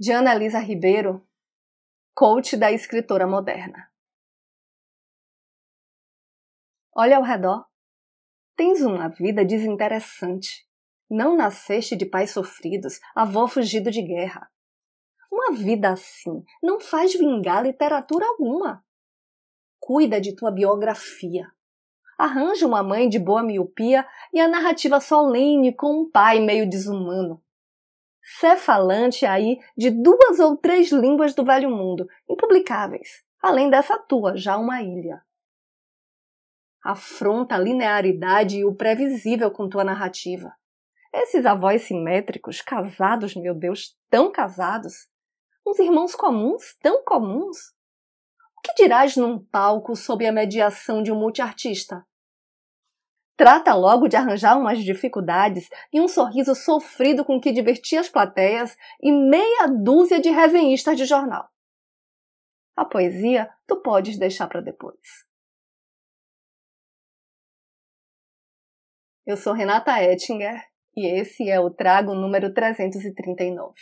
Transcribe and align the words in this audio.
de 0.00 0.12
Ana 0.12 0.34
Elisa 0.34 0.58
Ribeiro, 0.58 1.22
coach 2.14 2.56
da 2.56 2.72
escritora 2.72 3.26
moderna. 3.26 3.92
Olha 6.96 7.18
ao 7.18 7.22
redor. 7.22 7.66
Tens 8.56 8.80
uma 8.80 9.08
vida 9.08 9.44
desinteressante. 9.44 10.66
Não 11.10 11.36
nasceste 11.36 11.94
de 11.96 12.06
pais 12.06 12.30
sofridos, 12.30 12.98
avô 13.14 13.46
fugido 13.46 13.90
de 13.90 14.00
guerra. 14.00 14.50
Uma 15.30 15.52
vida 15.52 15.90
assim 15.90 16.42
não 16.62 16.80
faz 16.80 17.12
vingar 17.12 17.62
literatura 17.62 18.24
alguma. 18.24 18.82
Cuida 19.78 20.18
de 20.18 20.34
tua 20.34 20.50
biografia. 20.50 21.46
Arranja 22.16 22.66
uma 22.66 22.82
mãe 22.82 23.06
de 23.06 23.18
boa 23.18 23.42
miopia 23.42 24.08
e 24.32 24.40
a 24.40 24.48
narrativa 24.48 24.98
solene 24.98 25.74
com 25.74 26.00
um 26.00 26.10
pai 26.10 26.40
meio 26.40 26.66
desumano 26.66 27.44
ser 28.22 28.56
falante 28.56 29.24
aí 29.24 29.58
de 29.76 29.90
duas 29.90 30.38
ou 30.38 30.56
três 30.56 30.92
línguas 30.92 31.34
do 31.34 31.44
velho 31.44 31.70
mundo, 31.70 32.06
impublicáveis, 32.28 33.24
além 33.42 33.70
dessa 33.70 33.98
tua, 33.98 34.36
já 34.36 34.56
uma 34.56 34.82
ilha. 34.82 35.22
Afronta 36.82 37.56
a 37.56 37.58
linearidade 37.58 38.58
e 38.58 38.64
o 38.64 38.74
previsível 38.74 39.50
com 39.50 39.68
tua 39.68 39.84
narrativa. 39.84 40.52
Esses 41.12 41.44
avós 41.44 41.82
simétricos, 41.82 42.60
casados, 42.60 43.34
meu 43.34 43.54
Deus, 43.54 43.96
tão 44.08 44.30
casados, 44.30 45.08
uns 45.66 45.78
irmãos 45.78 46.14
comuns, 46.14 46.76
tão 46.80 47.04
comuns. 47.04 47.58
O 48.56 48.60
que 48.62 48.74
dirás 48.74 49.16
num 49.16 49.38
palco 49.38 49.96
sob 49.96 50.26
a 50.26 50.32
mediação 50.32 51.02
de 51.02 51.10
um 51.10 51.18
multiartista? 51.18 52.06
Trata 53.40 53.72
logo 53.72 54.06
de 54.06 54.16
arranjar 54.16 54.58
umas 54.58 54.84
dificuldades 54.84 55.70
e 55.90 55.98
um 55.98 56.06
sorriso 56.06 56.54
sofrido 56.54 57.24
com 57.24 57.40
que 57.40 57.50
divertia 57.50 57.98
as 57.98 58.06
plateias 58.06 58.76
e 59.00 59.10
meia 59.10 59.66
dúzia 59.66 60.20
de 60.20 60.28
resenhistas 60.28 60.94
de 60.98 61.06
jornal. 61.06 61.48
A 62.76 62.84
poesia 62.84 63.50
tu 63.66 63.80
podes 63.80 64.18
deixar 64.18 64.46
para 64.46 64.60
depois. 64.60 65.00
Eu 69.24 69.38
sou 69.38 69.54
Renata 69.54 70.02
Ettinger 70.02 70.62
e 70.94 71.06
esse 71.06 71.48
é 71.48 71.58
o 71.58 71.70
Trago 71.70 72.14
número 72.14 72.52
339. 72.52 73.72